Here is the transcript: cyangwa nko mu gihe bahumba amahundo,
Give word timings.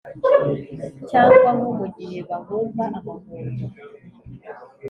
cyangwa 1.09 1.49
nko 1.57 1.69
mu 1.79 1.85
gihe 1.97 2.17
bahumba 2.29 2.83
amahundo, 2.97 3.65